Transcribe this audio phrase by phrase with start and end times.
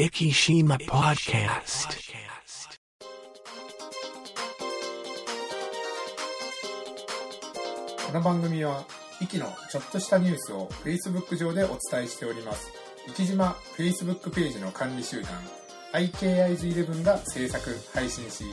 [0.00, 1.90] Ikishima Podcast.
[8.06, 8.86] この番組は、
[9.20, 12.72] イキのちょっとしたニュースを Facebook 上でお伝えしております。
[13.08, 15.32] イキ島 Facebook ページの管理集団、
[15.92, 18.44] IKIs11 が制作、配信し、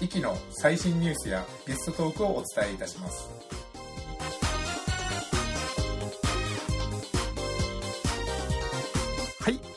[0.00, 3.28] イキの最新ニュースやゲストトークをお伝えいたします。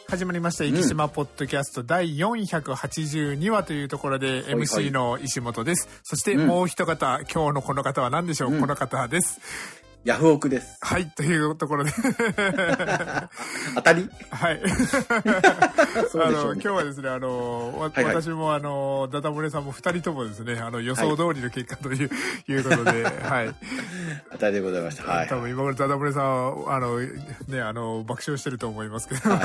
[0.10, 0.64] 始まりました。
[0.64, 5.90] 生島ポッドキャスト第482話というところではい MC の石本です。
[6.02, 9.42] そしてうんもう一方、今日のこの方は何でしょう、うんこの方です。
[10.08, 10.78] ヤフオクです。
[10.80, 11.92] はい、というところで。
[13.76, 14.10] 当たり？
[14.32, 14.62] はい。
[14.64, 22.10] あの、今日はですね、あの、わはいはい私もあの、ダダ漏れさんも二人ともですね、あの、予想通りの結果という、
[22.48, 23.54] いうことで、 はい。
[24.32, 25.04] 当たりでございました。
[25.04, 25.28] はい。
[25.28, 29.30] 多分今頃ダダ漏れさんは、あの、ね、あの、爆笑してると思いますけど。
[29.30, 29.36] は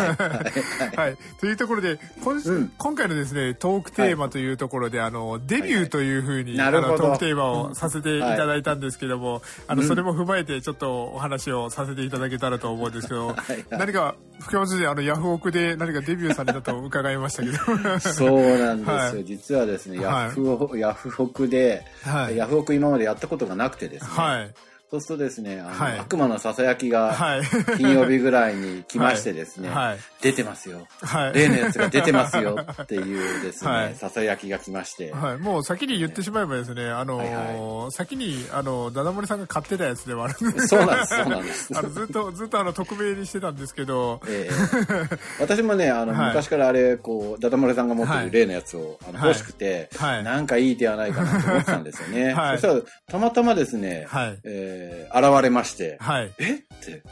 [0.92, 1.16] いはい。
[1.40, 17.56] というところで、今週うん今回のですね、トークテーマというところで、あの、デビューというふうに、あの、なるほどトークテーマをさせていただいたんですけども、あの、うんそれも踏まえて、ちょっとお話をさせていただけたらと思うんですけど、 はいはい何か、福山先生、あの、ヤフオクで何かデビューされたと伺いましたけど。
[17.58, 18.34] そうなんですよ。
[18.92, 24.10] はい実はですね、はいヤフオ、ヤフオクで、はいヤフオク今までやったことがなくてですね。
[24.10, 24.54] はい。
[24.92, 25.98] そうするとですね、あの、はい。
[26.00, 27.42] 悪魔のささやきが、はい。
[27.78, 29.98] 金曜日ぐらいに来ましてですね、はい。
[30.20, 30.86] 出てますよ。
[31.00, 31.32] はい。
[31.32, 33.94] 例のやつが出てますよっていうですね、はい。
[33.94, 40.68] ささやきが来まして、はい、もう先に言ってしまえばですね、あのはいー先に、あの、ダダモリさんが買ってたやつではあるんです。
[40.68, 41.72] そうなんです、そうなんです。
[41.78, 46.28] あの、ずっと、ずっとあの、匿名にしてたんですけど、ええ私もね、あの、はい。
[46.28, 48.26] 昔からあれ、こう、ダダ漏れさんが持ってはい。
[48.26, 49.28] る例のやつを、あのはい。
[49.28, 50.22] 欲しくて、はい。
[50.22, 52.34] なんかいい手はないかなと思ってたんですよね。
[52.36, 52.58] はい。
[52.58, 54.38] そしたら、たまたまですね、はい。
[54.82, 56.32] えー現れまして、はい。
[56.38, 56.54] え？
[56.54, 57.02] って、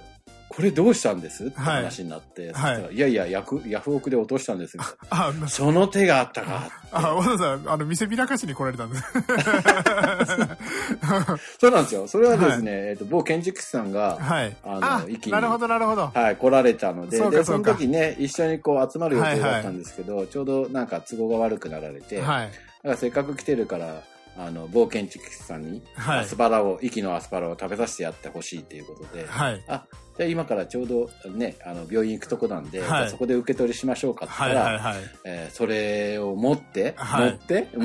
[0.49, 1.47] これどうしたんです？
[1.47, 5.49] ってはい話になって、そはいいやいや、ヤフヤフオクで落としたんですみたいあ、な。
[5.49, 6.69] その手があったか？
[6.93, 9.03] あ、わざわざ、あの、見せびらかしに来られたんです。
[11.61, 12.09] そうなんですよ。
[12.09, 14.57] それはですね、えっと、某建築士さんが、はい。
[14.65, 16.09] ああの、一気になるほど、なるほど。
[16.09, 22.47] はい、来られたので、で、そのそうかそうか時ね、一緒にこう集まる予定だったんですけど、ちょうどなんか都合が悪くなられて、はい。
[22.49, 24.03] だからせっかく来てるから、
[24.37, 29.63] あの、某建築士さんに、はいアスパラを、息のアスパラを食べさせてやってほしいっていうことで、はい。
[29.69, 29.85] あ、
[30.17, 34.53] じゃあ今からちょうどね、あの、病院行くとこなんで、はいそこで受け取りしましょうかってはい。
[34.53, 34.97] 言ったら、はい。
[34.97, 35.05] はい。
[35.25, 37.83] えーそれを持って、はい持って、現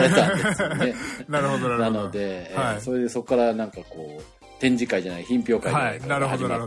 [0.00, 0.94] れたんですよね。
[1.28, 2.02] なるほど、なるなほど。
[2.04, 4.22] ので、えーはいそれでそこからなんかこう、
[4.60, 6.48] 展示会じゃない、品評会じゃないかはいなるほど。
[6.48, 6.62] なる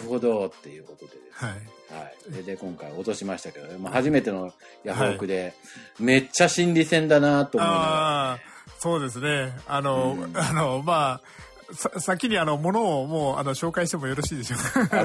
[0.00, 1.60] ほどっていうことでですねはい。
[1.90, 2.32] はい。
[2.32, 4.52] で、で今回落としましたけど、まあ、初めての
[4.84, 5.54] ヤフオクで、
[5.98, 9.52] めっちゃ心理戦だなと思いながら、そうですね。
[9.66, 15.04] あの、うんあの、まあ、さ先にあの、ものをもう、あの、紹介してもよろしいでしょうか。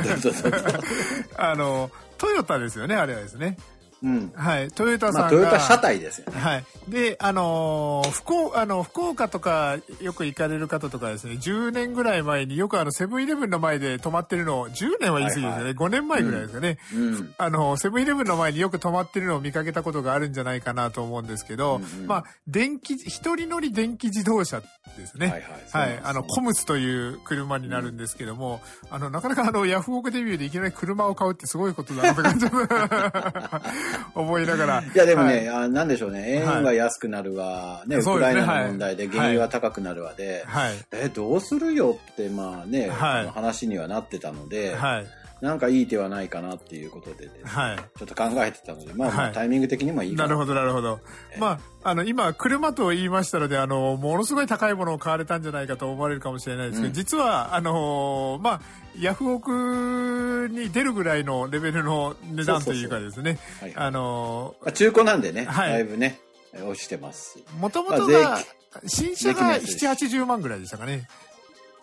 [1.37, 3.57] あ の、トヨタですよね、あれはですね。
[4.03, 4.31] うん。
[4.35, 4.69] はい。
[4.69, 5.19] トヨタさんが。
[5.21, 6.39] まあ、トヨタ車体ですよね。
[6.39, 6.63] はい。
[6.87, 16.77] で、あのー福岡、あの、福岡とかよく行かれる方とかですね、10年ぐらい前によくあの、セブンイレブンの前で止まってるのを、10年は言い過ぎですよね、はいはい5年前ぐらいですかね。
[16.93, 17.33] うん。
[17.37, 24.67] あの、セブンイレブンの前によく止まってるのを見かけたことがあるんじゃないかなと思うんですけど、うんうんまあ、電気、一人乗り電気自動車で
[25.05, 25.27] すね。
[25.27, 25.47] はいは
[25.87, 25.99] いはい。
[26.03, 32.45] あの、コムスという車になるんですけども、あの、なかなかあの、ヤフオクデビューでいきなり車を買うってすごいことだなって感じ
[34.15, 34.81] 思いながら。
[34.81, 40.73] いや、でもね、はいあなんでしょうね、円が安くなるわ、ね、ウクライナの問題ではい原油が高くなるわで、はい。
[40.91, 45.05] え、どうするよって、まあね、はい話にはなってたので、はい。
[45.45, 47.77] なんかいい手はないかなっていうことでね、はい。
[47.77, 49.33] ちょっと考えてたので、まあ、まあはい。
[49.33, 50.27] タイミング的にもいいかな。
[50.27, 50.99] なるほど、なるほど。
[51.37, 56.93] まあ、あの、今、車と言いましたので、あの、ものすごい高いものを買われたんじゃないかと思われるかもしれないですけど、うん。
[56.93, 58.61] 実は、あの、まあ、
[58.99, 63.85] ヤフオクに出るぐらいのレベルの値段というかですね、はいはい。
[63.87, 65.73] あの、まあ、中古なんでね、はい。
[65.73, 66.19] だいぶね、
[66.67, 67.45] 落ちてますし。
[67.59, 68.39] もともとまあが、
[68.87, 70.15] 新車が税金のやつです。
[70.15, 71.07] 7、80万ぐらいでしたかね。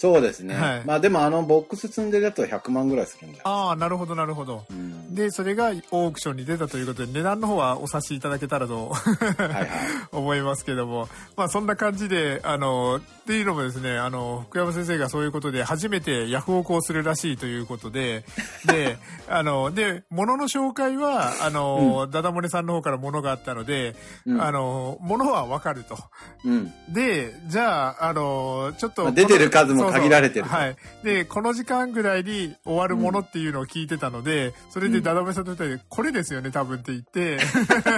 [0.03, 0.57] そうですね。
[0.57, 3.43] はいまあでもあのボックス積んでるやつは100万ぐらいするんだよ。
[3.47, 4.65] ああ、なるほど、なるほど。
[4.69, 5.15] うん。
[5.15, 9.01] で、それがオークションに出たということで、値段の方はお察しいただけたらとは
[9.45, 9.69] いはい。
[10.11, 18.25] 思いますけども、まあそんな感じで、あの、っていうのもですね、あの、福山先生がそういうことで初めてヤフオクをするらしいということで、
[18.67, 18.99] で、
[19.31, 23.95] あの、で、物の紹介は、あの、ダダモネさんの方から物があったので、
[24.27, 25.97] うんあの、物はわかると。
[26.45, 26.73] うん。
[26.89, 30.55] で、じゃあ、あの、ちょっと、まあ出てる数も限られてると。
[30.55, 30.77] はい。
[31.03, 37.39] で、この時間ぐらいに終わるものっていうのを聞いてたので、それでダダメさんと二人で、これですよね、多分って言って、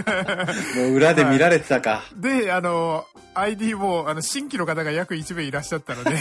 [0.77, 2.05] もう裏で見られてたか。
[2.17, 6.17] で、あの、ID も、あの、新規の方が約1名いらっしゃったので、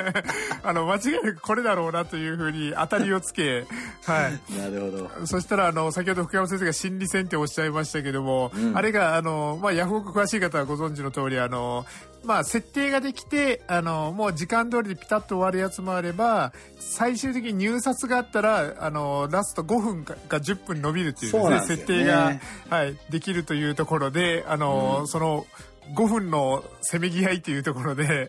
[0.64, 3.66] あの、間違いなくこれだろうなというふうに当たりをつけ、
[4.04, 4.58] はい。
[4.58, 5.26] なるほど。
[5.26, 11.86] そしたら、あの、先ほど福山先生が心理戦っておっしゃいましたけども、うんあれが、あの、まあ、ヤフオク詳しい方はご存知の通り、あの、
[12.26, 21.60] まあ、設定ができて、あの、もう時間通りでピタッと終わるやつもあれば、最終的に入札があったら、あの、ラスト5分かか10分伸びるっていうですね、ね。
[21.66, 22.38] 設定が、
[22.68, 25.46] はい、できるというところで、あの、その、
[25.94, 28.16] 5分のせめぎ合いというところで、はい。
[28.16, 28.28] は い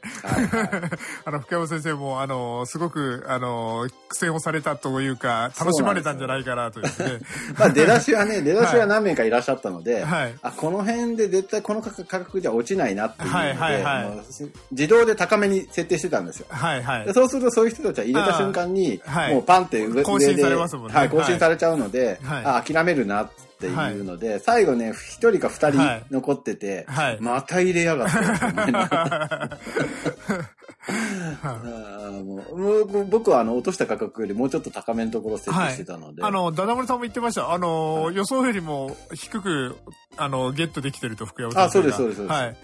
[1.25, 6.89] あの、福山先生も、あの、すごく、あの、苦戦をされたというか、楽しまれたんじゃないかなとね。
[7.57, 10.33] まあ出だしはね、 出だしは何名かいらっしゃったので、はい。
[10.41, 14.07] あ、この辺で絶対この価格じゃ落ちないなっていうので、はいはいはい
[14.71, 16.47] 自動で高めに設定してたんですよ。
[16.49, 17.05] はいはい。
[17.05, 17.13] で。
[17.13, 20.93] そうするとそういう人たちは入れた瞬間に、もうパンって上更新されますもんね。
[20.93, 22.43] はい、更新されちゃうので、はい。
[22.45, 23.23] あ諦めるな。
[23.23, 26.03] っていうので、最後ね、一人か二人はい。
[26.11, 27.17] 残ってて、はい。
[27.19, 29.49] また入れやがってって思いながら
[31.43, 37.51] あーもうもう僕はあの落とした価格よりもうちょっと高めのところを設定してたので、あの、ダダモリさんも言ってました。
[37.51, 39.75] あの、予想よりも低く、
[40.15, 41.65] あの、ゲットできてると、福山先生が。
[41.65, 42.39] あそうですそうですそうです。
[42.39, 42.55] はい。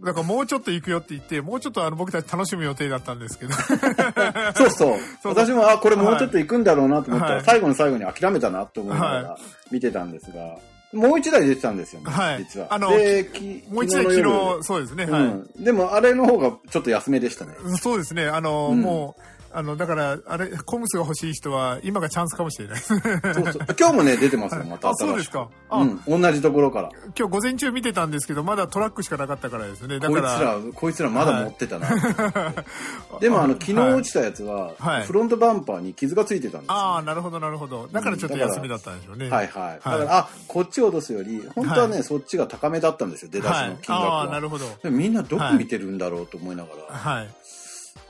[0.00, 3.52] だからもうちょっと行くよって言って、もうちょっとあの僕たち楽しむ予定だったんですけど。
[4.54, 4.98] そうそう。
[5.24, 9.38] 私も、あ、これもうちょっと行くんだろうなと思ったら、はい最後の最後に諦めたなと思いながはら
[9.70, 10.58] 見てたんですが、
[10.92, 12.68] もう一台出てたんですよね、はい実は。
[12.70, 15.22] あので、きもう一台昨日、そうですね、はい。
[15.22, 15.64] うん。
[15.64, 17.54] でも、あれの方がちょっと安めでしたね。
[17.80, 19.22] そうですね、あの、うんもう、
[19.54, 22.80] あの、だから、あれ、コムスが欲しい人は、今がチャンスかもしれない。
[22.80, 23.66] そうそう。
[23.78, 25.16] 今日もね、出てますよ、またあ、そう。
[25.16, 25.48] ですか。
[25.68, 26.90] あ、うん、同じところから。
[27.16, 29.98] 今日午前中見てたんですけど、まだトラックしかなかったからですね。
[29.98, 31.88] だこいつから、ら、こいつらまだ持ってたな。
[33.20, 36.74] でも、あの、昨日落ちたやつは、はいフロントバンパーに傷がついてたんですよ。
[36.74, 37.88] ああ、なるほど、なるほど。
[37.92, 39.28] だからちょっと休みだったんでしょうね。
[39.28, 39.74] はいはい。
[39.74, 44.30] だから、あ、こっちを落とすより、本当はね、そっちが高めだったんですよ、出だしの金額ああ、は。
[44.30, 44.64] なるほど。
[44.90, 47.28] みんなどこ見てるんだろうと思いながら、はい。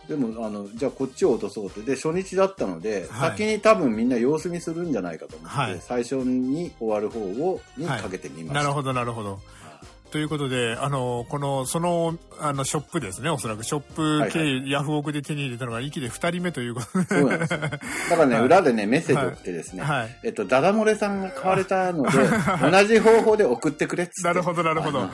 [0.08, 1.80] でもあのじゃあこっちを落とそうって。
[1.82, 3.30] で初日だったので、はい。
[3.30, 5.80] 先に多分みんな様子見するんじゃないかと思って、はい。
[5.80, 9.38] 最初に終わる方をにかけてみました、なるほど、なるほど。
[10.12, 13.64] ということで、あの、この、その、あの、ショップですね、おそらく。
[13.64, 14.70] ショップ系、はい。
[14.70, 17.06] ヤフオクで手に入れたのが、息で二人目ということで。
[17.06, 17.58] そうなんですよ。
[17.58, 17.80] だか
[18.16, 18.44] らね、はい。
[18.44, 20.18] 裏でねメッセージを送ってですね、はい。
[20.22, 22.18] えっとダダ漏れさんが買われたので
[22.70, 24.28] 同じ方法で送ってくれっつって。
[24.28, 25.00] なるほどなるほど。
[25.00, 25.08] はい、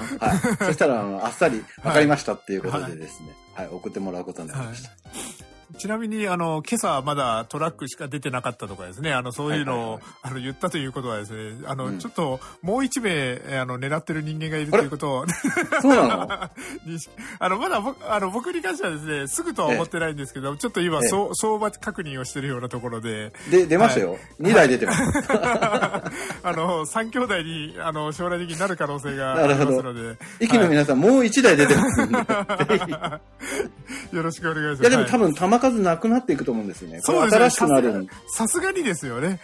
[0.64, 3.68] そしたらあっさり分かりましたっていうことでですね、はい。
[3.68, 4.90] 送ってもらうことになりました、
[5.76, 10.02] ちなみに、あの、今朝まだトラックしか出てなかったとかですね、あの、そういうのを、はいはいはい。
[10.22, 11.98] あの、言ったということはですね、あの、うん。
[11.98, 13.10] ちょっと、もう一名、
[13.48, 15.26] えあの、狙ってる人間がいるということを、
[15.82, 16.32] そうなの？
[17.38, 25.02] あの、まだ僕、あの、僕に関してはですね、すぐとは思ってないんですけど、ちょっと今、相場確認をしてるようなところで、で出ましたよ、2台出てます、
[26.42, 32.18] あの、三兄弟に、あの、将来的になる可能性がありますので、息の皆さん、もう1台出てますんで。
[34.12, 34.80] よろしくお願いします。
[34.82, 35.10] いやでもはい。
[35.10, 36.98] 多分球数なくなっていくと思うんですよね。
[36.98, 39.40] こそうですねれ新しくなるん、うんさすがにですよね。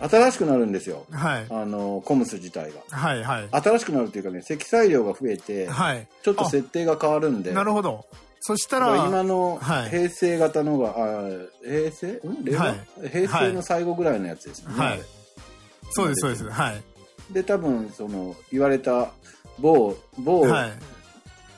[0.00, 1.06] 新しくなるんですよ。
[1.10, 1.46] はい。
[1.50, 2.80] あの、コムス自体が。
[2.90, 3.48] はい、はい。
[3.50, 6.06] 新しくなるっていうかね、積載量が増えて、はい。
[6.22, 8.06] ちょっと設定が変わるんで、なるほど。
[8.40, 10.94] そしたらら、今のはい平成型のが、あ
[11.64, 12.20] 平成？
[12.28, 12.44] ん？
[12.44, 14.78] 令和、はい平成の最後ぐらいのやつですよね。
[14.78, 15.00] はい。
[15.92, 16.50] そうです、そうです。
[16.50, 16.82] はい。
[17.32, 19.12] で、多分、その、言われた
[19.58, 20.72] 某、某はい。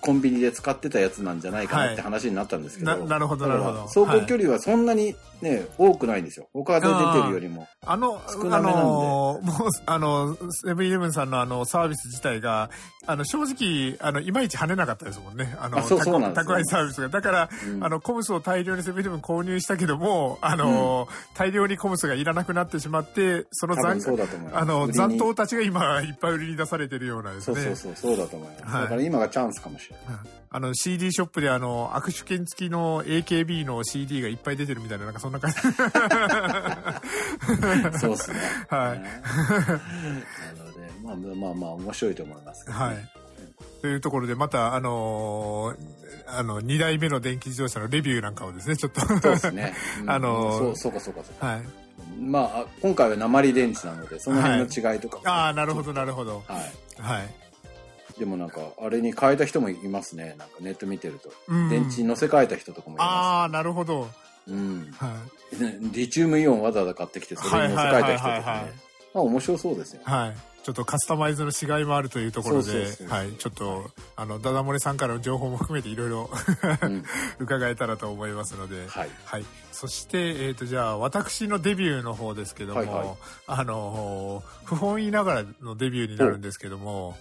[0.07, 2.03] コンビニで使ってたやつなんじゃないかなってはい。
[2.03, 3.83] 話になったんですけど、ななるほどなるほど。
[3.83, 6.49] 走行距離はそんなにね、多くないんですよ。
[6.53, 7.67] 他で出てるよりも。
[7.85, 9.43] あの、少なあめなんでの、もう、
[9.87, 12.71] あの、セブンイレブンさんのあの、サービス自体が、
[13.07, 15.55] あの、正直、あの、いまいち跳ねなかったですもんね。
[15.61, 17.09] あの、あそう宅そうな宅配サービスが。
[17.09, 24.63] だから、うんあの、コムスを大量にセブンイレブン購入したけども、あの、大量にコムスがいらなくなってしまって、その残そうだと思います。
[24.63, 27.57] あの、残党たちが今、いっぱい売りに出されてるようなですね。
[27.57, 28.65] そうそうそう、そうだと思います。
[28.65, 30.19] はいだから今がチャンスかもしれない。
[30.49, 35.51] あの CD ショップであの握手券付きの AKB の CD がいっぱい出てるみたいななんかそんな感
[37.93, 38.39] じ そうっすね。
[38.69, 39.11] はいね
[41.05, 42.97] なので、まあまあまあ面白いと思いますけどね、はい
[43.83, 45.77] というところでまたあのー
[46.29, 49.75] あの2台目の電気自動車のレビューなんかをですねちょっとそうですね。
[50.03, 51.47] うんあのーそうそうかそうかそうか。
[51.47, 51.63] はい
[52.19, 56.73] まあ、あ今回は鉛電池なので、その辺の違いとかも、ああなるほどなるほどはい。
[57.01, 57.35] はい
[58.19, 60.35] でもなんか、あれに変えた人もいますね。
[60.39, 61.31] なんかネット見てると。
[61.49, 64.26] うん電池に乗せ替えた人とかもいまああなるほどす。
[64.49, 64.91] うん。
[64.97, 65.37] はい
[65.93, 68.73] リチウムイオンわざわざ買ってきて、それに乗せ替えた人とかね。
[69.15, 70.01] まあ面白そうですよ。
[70.05, 76.29] はいちょっとカスタマイズの違いもあるというところではいちょっとあのダダ漏れさんからの情報も含めていろいろ
[76.83, 77.05] うん
[77.39, 79.11] 伺えたらと思いますのではい。
[79.27, 83.09] はい、そして、えー、とじゃあ私のデビューの方ですけども、はいはい
[83.47, 87.17] あの不本意ながらのデビューになるんですけども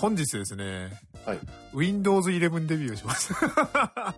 [0.00, 0.90] 本日ですね
[1.26, 1.38] はい。
[1.74, 4.14] Windows 11デビューをしました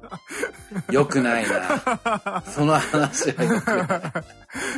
[0.92, 2.42] よくないな。
[2.46, 3.86] その話はよくない。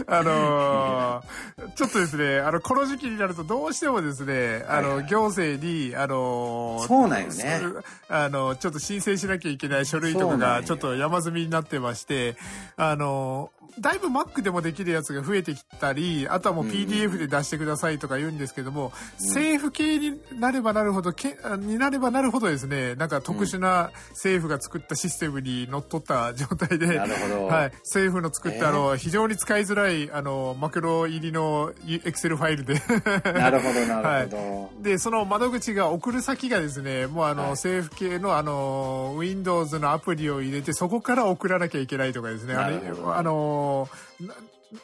[0.07, 7.61] あのーちょっとですね、あの、この時期になるとどうしてもですね、あの、はいはい行政に、あのーそうなんよね
[8.09, 12.37] あの、ちょっと申請しなきゃいけない書類とかがちょっと山積みになってまして、
[12.77, 27.47] あのーだいぶ Mac でもできるやつが増えてきたり、あとはもう PDF で出してくださいとか言うんですけども、政府系になればなるほど、けになればなるほどですね、なんか特殊な政府が作ったシステムにのっとった状態で、なるほど。
[27.53, 32.75] はい、政府の作った、あの非常に使いづらいあのマクロ入りのエクセルファイルで。
[33.33, 34.83] なるほど、なるほど。
[34.83, 37.51] でその窓口が送る先がですねもうあの、はい。
[37.53, 42.55] 政府系のあの Windows のアプリを入れてそこから送らなきゃいけないとかですね。
[42.55, 42.77] あれ
[43.15, 43.89] あの
[44.21, 44.35] な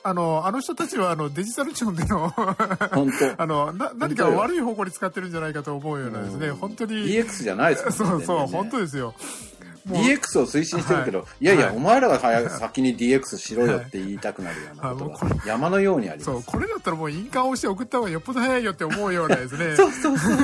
[0.02, 3.34] あのあの人たちはあのデジタル庁での本当。
[3.42, 8.24] あのな何か悪い方向に使ってるんじゃないかと思うようなですね本当に DX じゃないですもんね。
[8.26, 9.14] そうそう、本当ですよ
[9.88, 16.30] DX を推進してるけど、、はいやいや、はいお前らが先に DX しろよって言いたくなるようなことが山のようにあります。
[16.30, 20.36] そうこれだったらもう印鑑を押して送った方がよっぽど早いよって思うようなですね そうそうそう。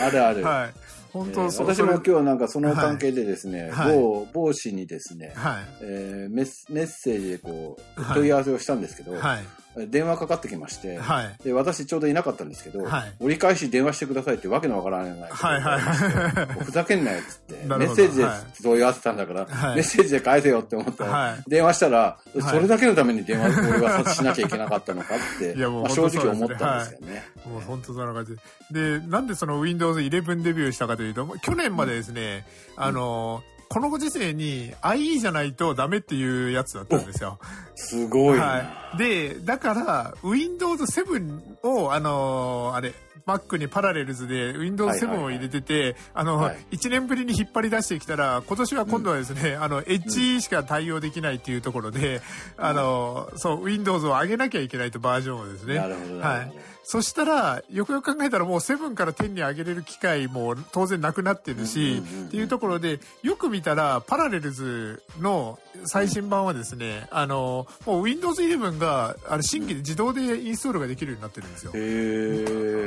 [0.00, 0.44] あるある。
[0.44, 0.74] はい。
[1.14, 9.16] 本当、えー私も今日なんかその関係でですね、はい某某氏にですね、はえーメッメッセージでこうはい問い合わせをしたんですけど、い。
[9.16, 9.44] はい。
[9.76, 11.36] 電話かかってきまして、はい。
[11.42, 13.12] で私ちょうどいなかったんですけど、はい。
[13.20, 19.76] 折り返し電話してくださいってわけのわからないはいはいふざけんなよっつって、 メッセージではい問い合わせたんだから、はい。
[19.76, 21.42] メッセージで返せよって思ったら、はい。
[21.48, 22.42] 電話したら、い。
[22.42, 27.24] それだけのために電話俺はしなきゃいけなかったのかって、いやもうまあ、正直思ったんですよね。
[27.46, 28.36] もう本当そんな感じ。
[28.70, 28.98] で。
[29.00, 37.38] で、なんでその Windows 11デビューしたかというと、去年までですね、あの、このご時世に IE じゃないとダメっていうやつだったんですよ。
[37.74, 38.44] すごいな。
[38.44, 38.98] はい。
[38.98, 42.94] で、だから、Windows 7を、あのーあれ、
[43.26, 52.20] Mac にパラレルズで Windows 7を入れてて、あの、はい1年ぶりに引っ張り出してきたら、今年は今度はですね、あの、Edge しか対応できないっていうところで、
[52.56, 55.76] あの、そう、Windows を上げなきゃいけないとバージョンをですね。
[55.76, 56.52] なるほど、なはい。
[56.84, 71.72] そしたら、よくよく考えたらもう7から10に上げれる機会も当然なくなってるし、っていうところで、よく見たら、パラレルズの最新版はですね、あの、もう Windows 11が、あの、新規で自動でインストールができるようになってるんですよ。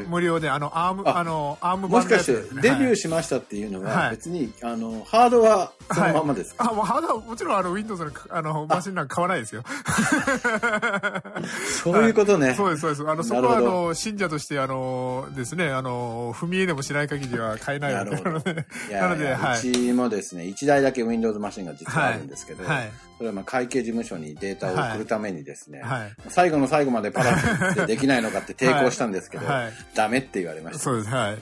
[0.10, 4.12] 無料で、あの、アーム、ああの、アームもしかしてデビューはいしましたっていうのははい。
[4.12, 9.64] 別に、あのハードはそのままですか、あ、もうハードはもちろんあの Windows のあのマシンなんか買わないですよ。
[11.84, 13.10] そういうことね、そうです、そうです。
[13.10, 18.22] あの、そこはあなるほどの、信者としてあの、ですね、あの、踏み絵でもしない限りは買えないので。
[18.22, 19.60] なので、いやはい。
[19.60, 22.92] うちもですね1台だけ Windows マシンが実はあるんですけど、はい。
[23.18, 26.16] それはまあ会計事務所にデータを送るためにですね、はい。
[26.30, 29.74] 最後の最後までパラってできないのかって抵抗したんですけど、はい。
[29.96, 30.80] ダメって言われました。
[30.84, 31.38] そうです、はい。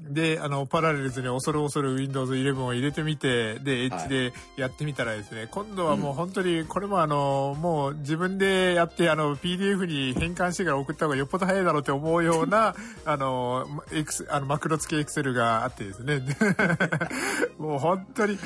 [0.00, 12.74] で、あの、パラレルズに恐る恐る Windows 11を入れてみて、で、エッジでやってみたらですね、今度はもう本当に、これもあの、もう自分でやって、あの、PDF に変換してから送った方がよっぽど早いだろうって思うような、
[13.04, 16.22] あの、エクセあの、マクロ付きエクセルがあってですね。
[17.58, 18.38] もう本当に、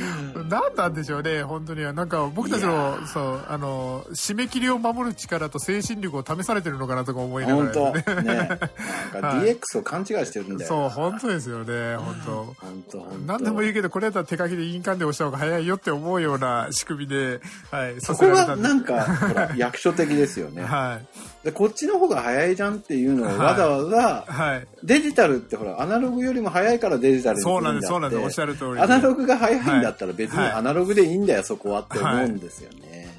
[0.48, 1.82] 何なんでしょうね、本当に。
[1.82, 8.02] なんか僕たちいの、そう、あの、締め切りを守る力と精神力を試されてるのかなとか思いながらね。
[8.04, 8.24] 当ね。
[8.24, 8.68] なんか
[9.20, 10.90] はい DX を勘違いしてるんだよそう、な。
[10.90, 12.54] 本当ですよね、本
[12.92, 13.06] 当。
[13.26, 20.62] 何でも言うけど、これだったら手書きで印鑑で押した方が早いよって思うような仕組みで、はい、そこがなんか、ほら、役所的ですよね。
[20.62, 21.00] は
[21.42, 24.66] い、で、こっちの方が早いじゃんっていうのをはいわざわざ、はい。
[24.82, 28.80] デジタルってほら、アナログよりも早いからデジタルそうなんです、そうなんです、おっしゃる通りで。
[28.80, 33.11] アナログが早いんだったら別にはいアナログでいいんだよ、そこはって思うんですよね。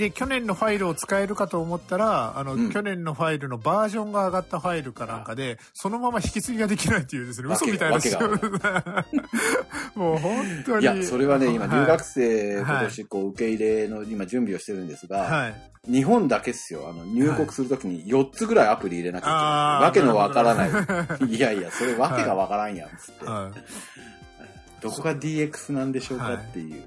[0.00, 7.98] で、去年のファイルを使えるかと思ったら、あの、うん去年のファイルのバージョンが上がったファイルかなんかで、そのまま引き継ぎができないっていうですね、嘘みたいな
[9.94, 10.82] もう本当に。
[10.82, 15.92] いや、それはね、今、はい留学生、はい今年、こう、受け入れの、今、準備をしてるんですが、はい。
[15.92, 16.88] 日本だけっすよ。
[16.88, 19.38] あの、入国するときに4つぐらいアプリ入れなきゃいけない。
[19.38, 20.70] あーわけのわからない。
[21.26, 23.26] いやいや、それわけがわからんやん、つって。
[23.26, 23.60] はい
[24.80, 26.84] どこが DX なんでしょうかっていう。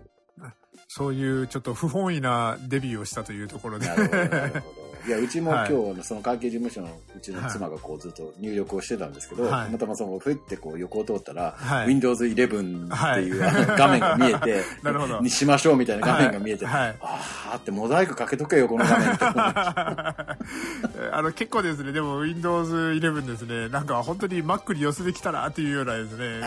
[0.96, 3.88] そういうちょっと不本意なデビューをしたというところで。
[3.88, 5.72] なるほど、いや、うちもはい。
[5.72, 9.66] 今日、その会計事務所のうちの妻がこうずっと入力をしてたんですけど、はい。
[9.66, 11.88] たまたまその、ふってこう横を通ったら、はい。
[11.88, 13.40] Windows 11っていう、
[13.78, 15.20] 画面が見えて、 なるほど。
[15.20, 16.82] にしましょうみたいな画面が見えて、はい。
[16.82, 16.96] はい。
[17.02, 19.26] あーってモザイクかけとけよ、この画面って。
[21.12, 21.92] あの結構ですね。
[21.92, 23.70] でも Windows11 ですね。
[23.70, 26.42] なんか本当に Mac に寄せてきたなっていうようなですね。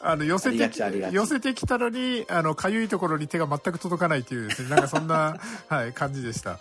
[0.00, 0.56] あの寄せて
[1.12, 4.70] 寄せてきたのにあのかゆいところに手が全く届かないっていうですね。
[4.70, 5.36] なんかそんな、
[5.68, 6.58] はい、感じでした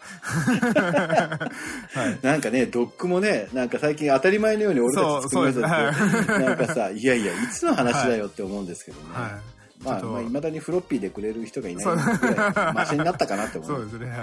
[1.18, 2.20] はい。
[2.22, 9.08] なんかね、ドックもね、なんか最近当たり前のように俺たち作りましたって、なんかさ、いやいや、いつの話だよって思うんですけどね。
[9.14, 11.96] はいまあ、まあ、未だにフロッピーでくれる人がいないそう。
[11.96, 13.86] ぐらい、マシになったかなって思そうう。
[13.86, 14.10] ですね。
[14.10, 14.18] はい。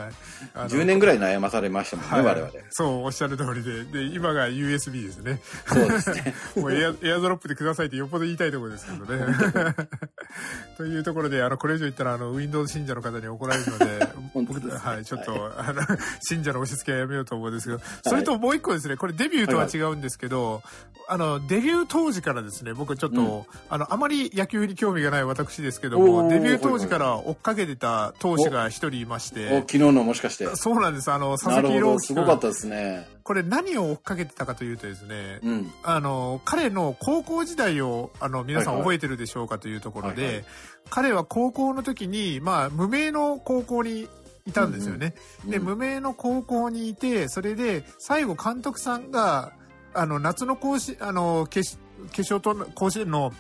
[0.54, 2.25] あの10年ぐらい悩まされましたもんね、はい。
[2.25, 2.52] 我々。
[2.70, 3.84] そうおっしゃる通りで。
[3.84, 5.40] で今が USB ですね。
[5.66, 6.34] そうですね。
[6.56, 9.34] もうエアエアドロップでくださいってよっぽど言いたいところですけどね。
[10.76, 14.78] というところで、あの、これ以上言ったら、あの、Windows 信者の方に怒られるので、ね。
[14.78, 15.82] はい、ちょっと、あの、
[16.20, 20.62] 信者の押し付けはやめようと思うんですけど、それともう一個ですね、これデビューとは違うんですけど、
[21.06, 30.46] あの、デビュー当時からですね、僕ちょっと、うんあの、あまり野球に興味がない私ですけども、デビュー当時から追っかけてた投手が一人いましおて、昨日のもしかして。
[30.56, 32.16] そうなんです、あの、佐々木朗希君。
[32.16, 33.08] すごかったですね。
[33.22, 35.72] これ何を追っかけてたかというとですね、うん。
[35.82, 40.44] あの、彼の高校時代を、あの、皆さん覚えてるでしょうかというところで、はいはい
[40.90, 44.08] 彼は高校の時に、まあ、無名の高校に
[44.46, 45.14] いたんですよね。
[45.46, 49.52] で、うんうん無名の高校にいて、それで、最後監督さんが、
[49.94, 51.78] あの、夏の甲子、あの、決
[52.12, 53.32] 決勝と、甲子園の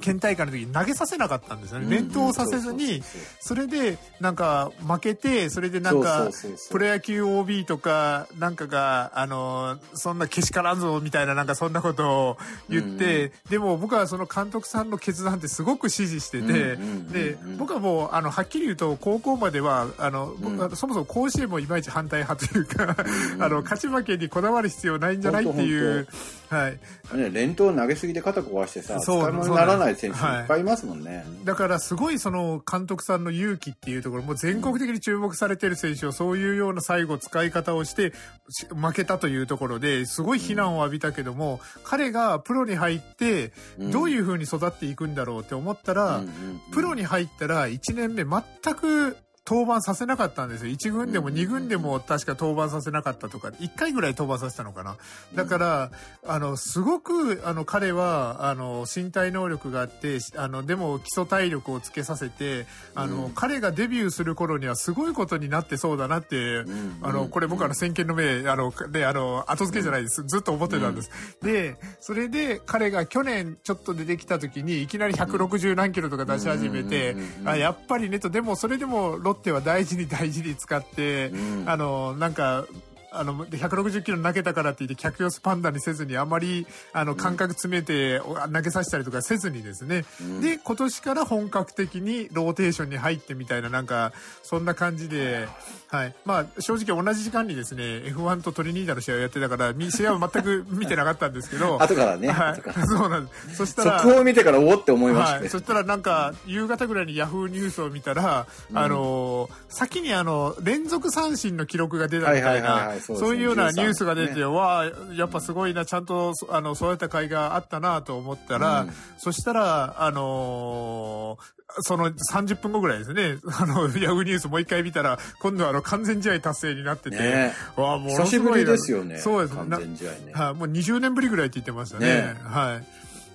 [0.00, 1.90] 県大会の時に投げさせなかったんですよね。
[1.90, 3.02] 連投させずに、
[3.40, 6.28] それで、なんか、負けて、それでなんか、
[6.70, 16.76] プロ野球 OB とか、なんかが、あの、そんなけしからんぞ、みたいな、なんかそんなことを言って、でも僕はその監督さんの決断ってすごく支持してて、
[17.12, 20.34] でうん、僕はもう、あの、はっきり言うと、高校までは、あの、
[20.74, 22.96] そもそも甲子園もいまいち反対派というか、
[23.40, 26.06] あの、勝ち負けにこだわる必要ないんじゃないっていう、
[26.50, 26.78] はい。
[27.16, 30.20] ね、連投投げすぎで肩壊してさ、使そうならない選手い。
[30.20, 31.24] っぱいいますもんね。
[31.44, 38.12] だからすごいその監督さんの勇気っていうところも全国的に注目されてる選手をそういうような最後使い方をして
[38.50, 43.90] し負けたというところですごい非難を浴びたけども、彼がプロに入ってうん。
[43.90, 49.16] どういう風に育っていくんだろうって思ったら、うんうんうんプロに入ったら1年目全く
[49.48, 50.72] 登板させなかったんですよ。
[50.72, 54.96] 1軍でもうん2軍でも確か登板させなかったとか、1回ぐらい登板させたのかな。
[55.34, 55.90] だから、
[56.26, 70.24] あの、すごく、あの、彼は、あの、身体能力があって、あの、でも基礎体力をつけさせて、あの、うん彼がデビューする頃にはすごいことになってそうだなって、んあの、これ僕あの、先見の目、あの、で、あの、後付けじゃないです。
[70.24, 71.10] ずっと思ってたんです。
[71.42, 81.68] で、それで彼が去年ちょっと出てきた時に、いきなり160何キロとか出し始めてあ、やっぱりねと、でもそれでもロッテは大事に大事に使って、うん。
[81.68, 82.66] あの、なんか、
[83.10, 90.04] あの、で160キロ投げたからって言って、客寄せパンダにせずに、あまり、あの、感覚詰めて、お投げさせたりとかせずにですね。
[90.20, 95.48] うんで、今年から本格的にローテーションに入ってみたいな、なんか、そんな感じで、
[95.90, 96.14] はい。
[96.24, 102.62] まあ、正直同じ時間にですね、F1 とトリニーダの試合をやってたから、み試合は全く見てなかったんですけど、 後からね、はい。
[102.86, 103.56] そうなんです。
[103.56, 105.48] そしたら、そこを見てからおおって思いましたはい、ね。
[105.48, 118.92] そしたらなんか夕方ぐらいにヤフーニュースを見たら、あの先にあの連続三振の記録が出たみたいなはいそういうようなニュースが出13て、わあやっぱすごいなちゃんとそあのそういった甲斐があったなと思ったら、うん。
[119.18, 127.54] そしたらあのーその30分後ぐらいですね、 あの、ヤフーニュースもう一回見たら、今度はあの、完全試合達成になってて、ね。
[127.76, 129.18] わあ、もの久しぶりですよね。
[129.18, 130.32] そうです完な全試合ね。
[130.32, 132.06] はい、もう20年ぶりぐらいって言ってましたね。
[132.06, 132.36] ね。
[132.42, 132.84] はい。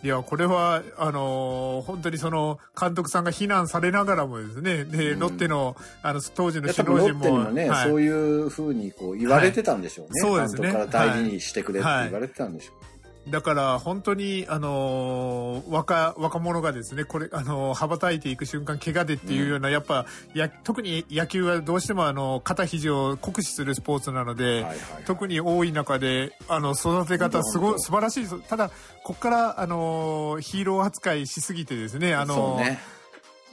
[0.04, 5.20] いや、これは、あのー本当にその、監督さんが非難されながらもですね、で、うん。
[5.20, 7.90] ロッテの、あの、当時の首脳陣も、もね、はい。
[7.90, 10.22] そういうふうにこう言われてたんでしょうね。
[10.22, 10.32] はい。
[10.32, 10.72] そうですね。
[10.74, 12.93] 監督から大事にしてくれって言われてたんでしょう。
[13.28, 28.40] だから、本当に、あのー若、若者がですね、これ、あのー羽ばたいていく瞬間、怪我でっていうような、やっぱ、や、特に野球はどうしてもあの、肩肘を酷使するスポーツなので、はいはいはい特に多い中で、あの、育て方、すごい、素晴らしいです。
[28.42, 32.60] ただ、ここから、あのーヒーロー扱いしすぎてですね、あの。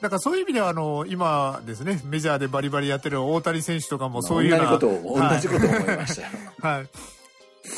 [0.00, 4.78] だからそういう意味では、あの、今ですね、メジャーでバリバリやってる大谷選手とかもそういうような。
[4.78, 6.28] 同じことを、はい同じことを思いましたよ。
[6.60, 6.88] はい。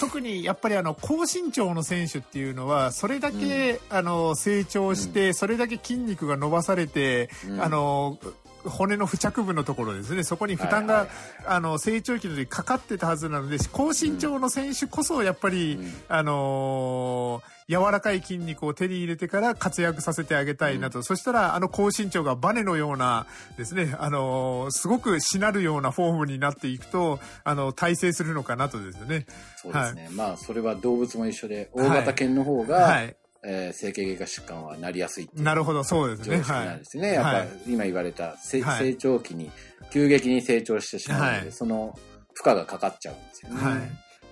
[0.01, 7.61] 特にやっぱりあの高身長の選手っていうのはそれだけ、あの成長して、それだけ筋肉が伸ばされて、うん。
[7.61, 8.19] あの
[8.65, 11.17] 骨の付着部のところですね、そこに負担が、はいはい。
[11.47, 15.93] あの、成長期の時かかってたはずなので、高身長の選手こそ、やっぱり、うん。
[16.09, 21.03] あのー柔らかい筋肉を手に入れてから活躍させてあげたいなと。
[21.03, 29.27] そしたら、あの高身長がバネのようなですね、 あのーすごくしなるようなフォームになっていくと、あの、耐性するのかなとですね。
[29.57, 30.09] そうですね。
[30.13, 33.17] まあ、それは動物も一緒で、大型犬の方が、はい。
[33.45, 36.39] えー整形外科疾患はなりやすいっていうなるほど、そうですね。
[36.39, 37.15] なんですね。
[37.15, 39.51] やっぱ、はい今言われた、せはい成長期に
[39.91, 41.99] 急激に成長してしまうので、はいその
[42.35, 43.57] 負荷がかかっちゃうんですよね。
[43.63, 43.81] はい。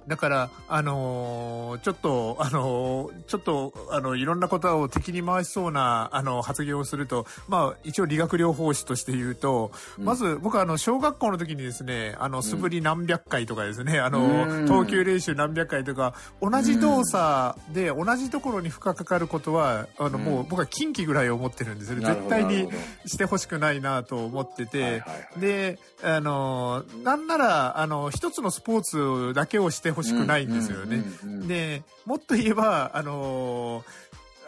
[0.09, 10.05] だから、あのーちょっと、あのーちょっと、あの、いろんなことを敵に回しそうな、あの、発言をすると、まあ、一応理学療法士として言うと、うん。
[10.05, 14.67] まず、僕はあの、小学校の時にですね、あの、素振り何百回とかですね、あうの、ん。
[14.67, 22.07] 投球練習何百回とか、同じ動作で同じところに負荷かかることは、あの、もう僕は近畿ぐらい思ってるんですよね。
[22.07, 22.69] 絶対に
[23.07, 25.41] してほしくないなと思ってて、はいはいはい。
[25.41, 28.83] で、あの、なんなら、あの、一つのスポー
[29.31, 31.03] ツだけをしてほしくないんですよね。
[31.47, 33.85] で、もっと言えば、あの、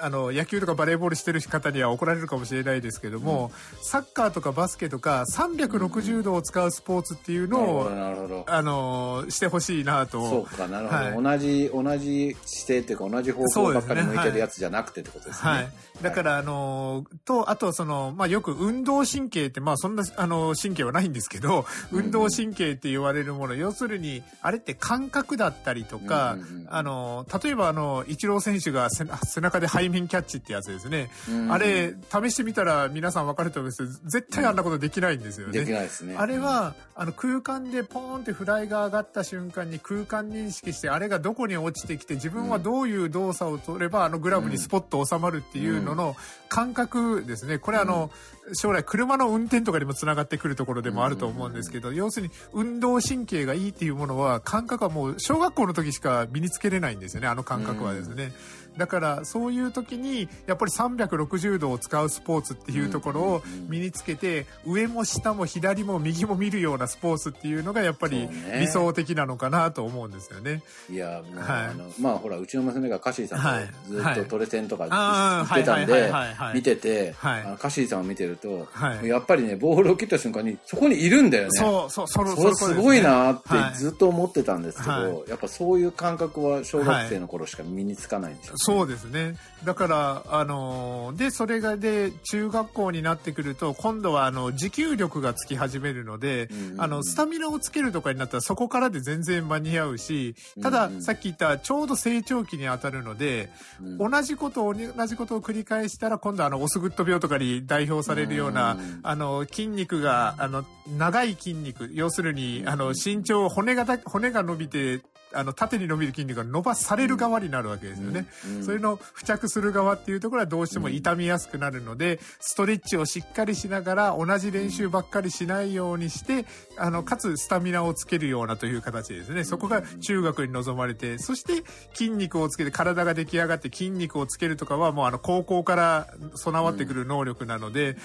[0.03, 8.45] あの、野球とかバレーボールしてる方には怒られるかもしれないですけども、サッカーとかバスケとか360度を使うスポーツっていうのを。
[8.47, 10.29] あの、してほしいなと。
[10.29, 15.51] そうか、なるほど、はい同じ、同じ姿勢っていうか、同じ方向ばっかり向いてるやつじゃなくてってことですね。
[15.51, 15.69] はい。
[16.03, 31.11] だから、あのーと、あと、その、まあ、よく運動神経って、まあ、そんな、あの、神経はないんですけど、うん運動神経って言われるもの、要するに、あれって感覚だったりとかうんうんうん、あの、例えば、あの、イチロー選手が背背中で背面キャッチってやつですね。
[31.29, 35.53] うんあれ、試してみたら皆さんわかると思うんですけど、絶対あんなことできないんですよね。
[35.53, 36.17] できないですね。
[36.17, 46.17] あれは、あの、空間でポーンってフライが上がった瞬間に空間認識して、あれがどこに落ちてきて、自分はどういう動作を取れば、あのグラブにスポッと収まるっていうのの
[46.49, 47.59] 感覚ですね。
[47.59, 48.11] これあの、
[48.55, 58.33] 将来車の運転とかにもつながってくるところでもあると思うんですけど、要するに運動神経がいいっていうものは、感覚はもう小学校の時しか身につけれないんですよね、あの感覚はですね。
[58.77, 70.63] だから、そういう時に、やっぱり360度を使うスポーツっていうところを身につけて、上も下も左も右も見るようなスポーツっていうのが、やっぱり理想的なのかなと思うんですよね。
[70.89, 71.67] いや、もう、はい。
[71.67, 73.67] あの、まあほら、うちの娘がカシーさんはい。
[73.89, 76.13] とずっとトレセンとか行ってたんで
[76.55, 77.43] 見てて、はい。
[77.43, 79.09] あのカシーさんを見てると、はい。
[79.09, 81.51] やっぱりね、ボールを切った瞬間に、そこにいるんだよね。
[81.53, 85.31] そう、そう、そのそれすごいなってずっと思ってたんですけど、はい。
[85.31, 89.37] やっぱそういう感覚は小学生の頃しか身につかないんでしょうね、そうですね。
[89.65, 96.81] だから、あのーで、それがで、中学校になってくると、今度は、あの、持久力がつき始めるので、うんうんうん。
[96.81, 101.03] あの、スタミナをつけるとかになったら、そこからで全然間に合うし、ただ、うんうん。
[101.03, 104.11] さっき言った、ちょうど成長期に当たるので、うん。
[104.11, 109.01] 同じことを、同じことを繰り返したら、今度は、あの、オスグッド病とかに代表されるような、うん。
[109.03, 110.65] あの、筋肉が、あの、
[110.99, 115.03] 長い筋肉、要するに、あの、身長、骨がだ、骨が伸びて、
[115.35, 118.27] あの、縦に伸びる筋肉が伸ばされる側になるわけですよね。
[118.47, 129.45] うんそれの付着する側っていうところはどうしても痛みやすくなるので、ストレッチをしっかりしながら同じ練習ばっかりしないようにして、あの、かつスタミナをつけるようなという形ですね。
[129.45, 131.65] そこが中学に望まれて、そして
[131.95, 137.97] 筋肉をつけて体が出来上がって筋肉をつけるとかはもうあの高校から備わってくる能力なので、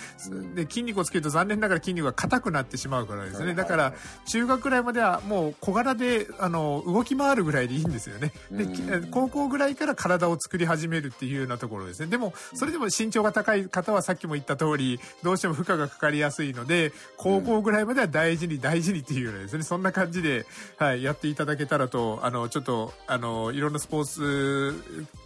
[0.55, 3.53] で筋肉をつけると残念ながら筋肉が硬くなってしまうからですね。
[3.53, 3.93] だから
[4.27, 8.31] 中学ぐらいまではもう小柄であの動き回るぐらいでいいんですよね。
[8.51, 12.07] で、き高校ぐらいから体を作り始めるっていうようなところですね。
[12.07, 20.45] でも、それでも身長が高い方はさっきも言った通り、どうしても負荷がかかりやすいので、高校ぐらいまでは大事に大事にっていうようなですね、そんな感じで、
[20.77, 24.83] はい、やっていただけたらと、あの、ちょっと、あの、いろんなスポーツ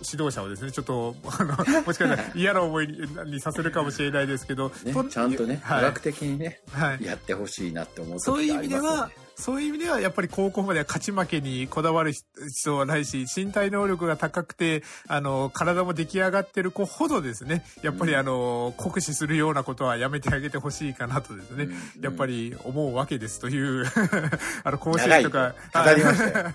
[0.10, 3.02] 指導者をですね、ちょっと、あの、 もしかしたら嫌な思いに
[3.32, 7.04] にさせるかもしれないですけど、ねとちゃんとね、はい科学的にね、はい。
[7.04, 12.24] やってほしいなって思うそういう意味では、そういう意味では、やっぱり高校までは勝ち負けにこだわる必
[12.66, 23.86] 要はないし、身体能力が高くて、あの、体も出来上がってる子ほどですね、やっぱりあの、酷使するようなことはやめてあげてほしいかなとですね、うんやっぱり思うわけですという、
[24.64, 26.52] あの、甲子長い園とか、語りましたよ。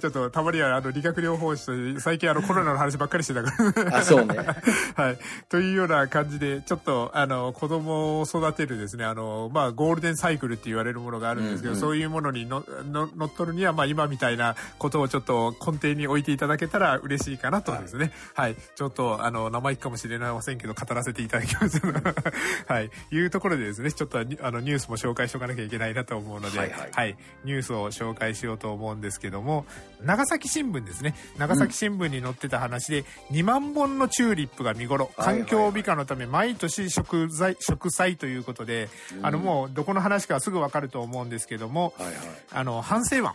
[0.00, 3.98] ちょっとたまにはあの理学療法士と最近あのコロナの話ばっかりしてたから。
[3.98, 4.36] あ、そうね。
[4.94, 5.18] はい。
[5.48, 18.12] というような感じで、ちょっと、あの、子供を育てるですね、あの、まあ、ゴールデンサイクルって言われるものがあるんですけど、うんうんそういういうものにのの乗っ取るには、まあ今みたいなことをちょっと根底に置いていただけたら嬉しいかなとですね。
[18.34, 18.56] はい。
[18.74, 21.80] ちょっと、あの、生意気かもしれませんけど、語らせていただきます。
[22.66, 22.90] はい。
[23.10, 29.66] いうところでですね、ちょっとにあのニュースも紹介しておかなきゃいけないなと思うので、はいはいニュースを紹介しようと思うんですけども、
[30.02, 31.14] 長崎新聞ですね。
[31.38, 38.88] 長崎新聞に載ってた話で、2万本のチューリップが見頃、はいはい環境美化のため毎年植栽、植栽ということで、
[39.22, 42.14] あのもうどこの話かはすぐわかると思うんですけども、はいはい。
[42.52, 43.34] あの、半生湾。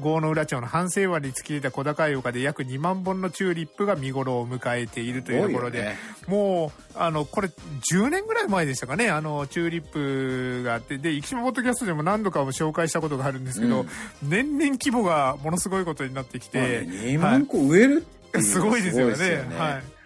[0.00, 7.48] 郷の浦町の半生湾に突き出た小高い丘で約2万本のチューリップが見頃を迎えているというところで、ねもう、あの、これ
[7.92, 13.88] 10年ぐらい前でしたかね、あの、チューリップがあって、で、生島ポッドキャストでも何度かも紹介したことがあるんですけど、うん
[14.22, 19.14] 年々規模がものすごいことになってきて、2万個植えるってい すごいですよね。
[19.14, 19.97] すよはい。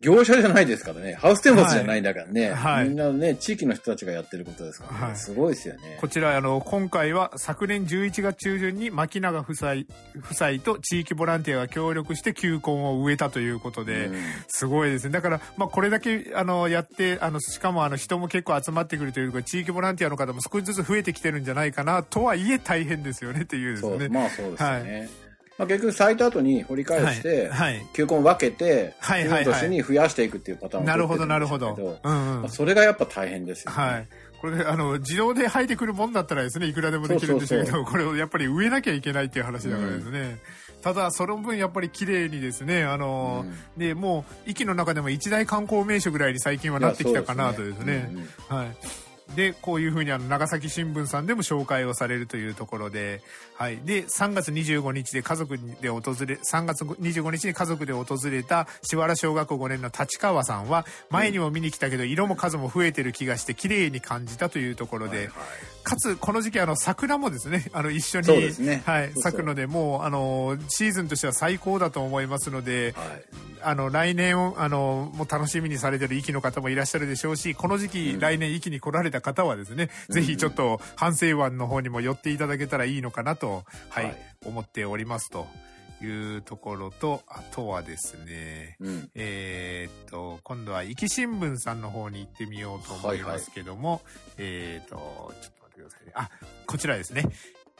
[0.00, 1.12] 業者じゃないですからね。
[1.12, 2.50] ハウステンボスじゃないんだからね。
[2.52, 5.06] はいみんなね、地域の人たちがやってることですからね。
[5.08, 5.98] はいすごいですよね。
[6.00, 9.72] こちら、あの、今回は昨年11月中旬に牧永夫妻、
[10.18, 15.10] 夫妻と地域ボランティアが協力して球根を植えたということで、うんすごいですね。
[15.10, 24.08] だから、まあ、これだけ、あの、やって、あの、しかも、あの、人も結構集まってくるというか、地域ボランティアの方も少しずつ増えてきてるんじゃないかな、とはいえ大変ですよね、っていうですそうね。
[24.08, 25.10] まあそうですよね。
[25.60, 31.74] まあ結局咲いた後に掘り返して、はいはい球根分けて、はいはいはい次の年に増やしていくっていうパターンをなるほど、取なるほど。
[32.02, 32.48] うんうんまあ。
[32.48, 33.76] それがやっぱ大変ですよね。
[33.76, 34.08] はい。
[34.40, 40.38] これ、あの、自動で生えてくるもんだったらですね、いくらでもできるんでしょうけど、これをやっぱり植えなきゃいけないっていう話だからですね。
[40.80, 43.44] ただ、その分やっぱり綺麗にですね、あの、
[43.76, 48.10] で、もう、駅の中でも一大観光名所ぐらいに最近はなってきたかなとですね。
[48.48, 48.76] はい。
[49.34, 53.22] で、こういうふうにあの、長崎新聞さんでも紹介をされるというところで、
[53.54, 53.78] はい。
[53.78, 65.34] で、3月25日で家族で訪れ、3月25日に家族で訪れた、しわら小学校5年の立川さんは、前にも見に来たけど、色も数も増えてる気がして、綺麗に感じたというところで、はいはい。
[65.82, 68.82] かつ、この時期、あの、桜もですね、あの、一緒に、ね。
[68.84, 73.50] はい、咲くので、もう、あの、シーズンとしては最高だと思いますので、はい。
[73.62, 85.46] あの、来年を、あの、もう楽しみにされてる域の方もいらっしゃるでしょうし、この時期、来年域に来られた方はですね、ぜひちょっと、反省湾の方にも寄っていただけたらいいのかなと、はい、はい思っておりますと
[86.02, 89.10] いうところと、あとはですね、うん。
[89.14, 94.00] えーっと、今度は、壱岐新聞さんの方に行ってみようと思いますけども、
[94.38, 94.96] えーっと、
[95.42, 96.12] ちょっと待ってくださいね。
[96.14, 96.30] あ、
[96.66, 97.24] こちらですね。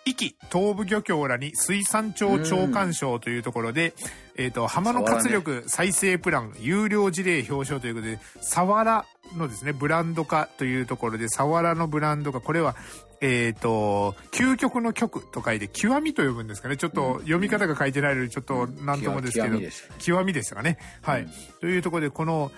[0.05, 3.95] 壱岐東部漁協らに水産庁長官賞というところで、
[4.37, 9.05] えーっと、浜の活力再生プラン有料事例表彰ということで、サワラ
[9.37, 12.75] のですね、ブランド化というところで、サワラのブランド化、これは、
[13.21, 16.79] えっ、と、究極の極と書いて、極みと呼ぶんですかね。
[16.79, 20.79] ちょっと読み方が書いてないので、ちょっとなんともですけど、極みでしたね極みでしたかね。
[21.03, 21.29] はい。
[21.61, 22.51] というところで、この、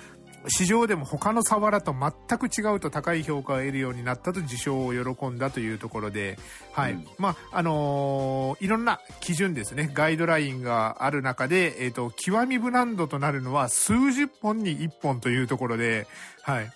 [0.48, 6.38] 市場でも他のサワラと全く違うと高い評価を得るようになったと受賞を喜んだというところで、
[6.72, 6.92] はい。
[6.92, 16.06] うんまあ、あのーいろんな基準ですね、ガイドラインがある中で、えっ、と、極みブランドとなるのは数十本に一本というところで、
[16.42, 16.70] はい。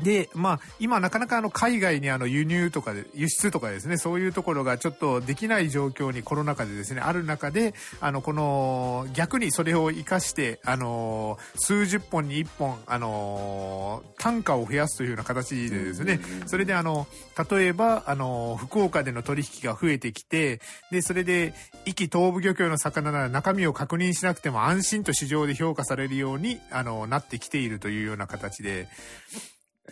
[0.00, 17.06] で、まあ、今なかなかあの海外にあの輸入とかで、輸出とかですね、そういうところがちょっとできない状況にコロナ禍でですね、ある中で、あの、この、逆にそれを活かして、あの、数十本に一本、あの、単価を増やすというような形でですね、それであの、
[17.50, 21.54] 例えば、あの、福岡での取引が増えてきて、で、それで、
[21.86, 28.88] 壱岐東部漁協の魚なら中身を確認しなくても安心と市場で評価されるように、あの、なってきているというような形で、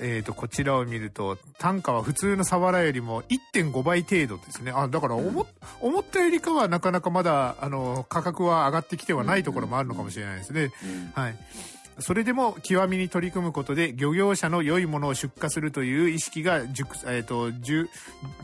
[0.01, 4.73] えっ、と、こちらを見ると、単価は普通のサワラよりも1.5倍程度ですね。
[4.75, 5.47] あ、だから思,、
[5.81, 10.73] 思ったよりかはなかなかまだ、あの、価格は上がってきてはないところもあるのかもしれないですね。
[11.15, 11.37] はい。
[11.99, 17.89] それでも極みに取り組むことで漁業者の良いものを出荷するという意識が熟,、えー、と熟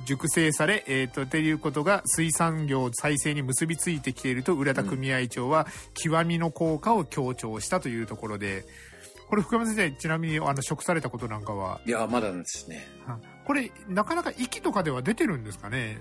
[0.05, 8.65] 熟成され、えー、とっていうことが水産業再生に結びついてきていると浦田組合長は極みの効果を強調したというところで
[9.31, 11.81] これ福山先生ちなみにあの食されたことなんかは？
[11.87, 12.87] いや、まだですね。
[13.07, 15.99] はこれなかなか息とかでは出てるんですかね？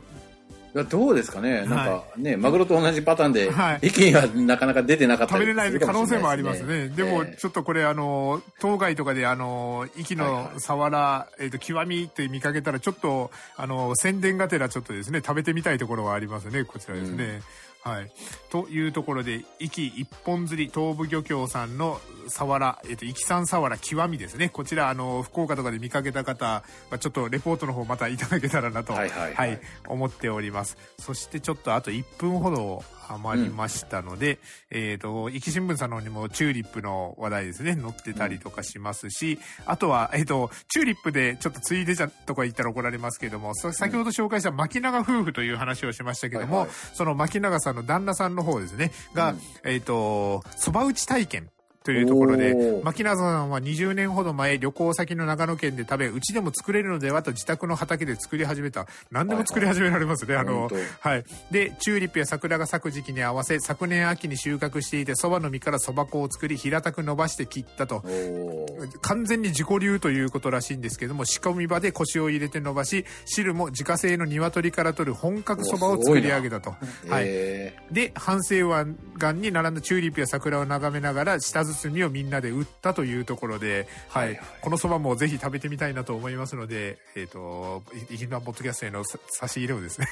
[0.76, 1.68] いやどうですかね、い。
[1.68, 3.88] なんかね、マグロと同じパターンで、はい。
[3.88, 6.90] 息にはなかなか出てなかったり食べれない可能性もありますね。
[6.90, 10.60] でも、ええちょっとこれ、あの、当該とかで、あの、息はいのはい。
[10.60, 17.42] サワラ、えっ、と、極みって見かけたら、ちょっと、あの、宣伝がてらちょっとですね、食べてみたいところはありますね、こちらですね。
[17.82, 18.12] はい。
[18.50, 24.50] というところで、壱岐一本釣り東部漁協さんのサワラ、えっ、と、壱岐産サワラ極みですね。
[24.50, 30.78] こちら、あの、福岡とかで見かけた方は、ちょっとレポートの方またいただけたらなと、はいはいはい思っております。
[31.00, 34.38] そしてちょっとあと1分ほどハマりましたので、
[34.70, 51.50] えっ、と、壱岐新聞さんの方にもチューリップの話題ですね、載ってたりとかしますし、あとは、えっ、と、チューリップでちょっとついでじゃとか言ったら怒られますけども、さ先ほど紹介した牧永夫婦という話をしましたけども、その牧永さんの旦那さんの方ですね、が、うんえっ、と、蕎麦打ち体験。
[51.84, 58.86] というところで牧永さんは20年ほど前、旅行先の長野県で食べ、うちでも作れるのではと自宅の畑で作り始めた。
[59.12, 60.36] 何でも作り始められますね。
[60.36, 61.26] あの本、はい。
[61.52, 68.04] で、チューリップや桜が咲く時期に合わせ、昨年秋に収穫していて、蕎麦の実から蕎麦粉を作り、平たく伸ばして切ったと。
[69.02, 76.72] 完全に自己流ということらしいんですけども、仕込み場で腰を入れて伸ばし、汁も自家製の鶏から取る本格蕎麦を作り上げたと。
[77.08, 77.26] はい。
[77.28, 84.28] えで、半生湾岸に並んだチューリップや桜を眺めながら、下包みをみんなで売ったというところで、はい。
[84.28, 90.08] はいはいこの蕎麦もぜひ食べてみたいなと思いますので、えっ、と、いいきなポッドキャストへのさ差し入れをですね、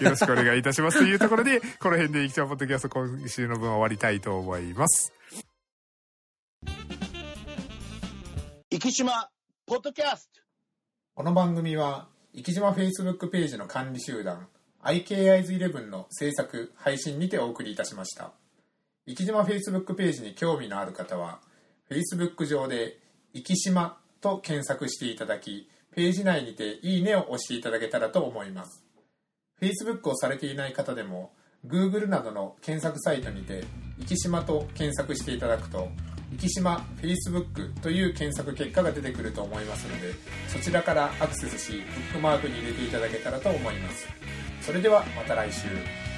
[0.00, 5.12] よろしくお願いいたしますというところで、この辺でいきちゃんポッドキャスト今週の分は終わりたいと思います。
[8.70, 9.30] 生島
[9.66, 10.40] ポッドキャスト
[11.14, 14.48] この番組は、生島 Facebook ページの管理集団、
[14.82, 18.32] IKIs11 の制作、配信にてお送りいたしました。
[19.06, 21.40] 生島 Facebook ページに興味のある方は、
[21.90, 22.98] Facebook 上で、
[23.34, 28.82] 生島と検索していただき、ページ内にていいねを押していただけたらと思います。
[29.60, 31.32] Facebook をされていない方でも、
[31.66, 33.64] Google などの検索サイトにて、
[34.06, 35.88] 生島と検索していただくと、
[36.38, 40.14] 生島 Facebook という検索結果が出てくると思いますので、
[40.48, 44.08] そちらからアクセスし、ブックマークに入れていただけたらと思います。
[44.62, 46.13] それではまた来週。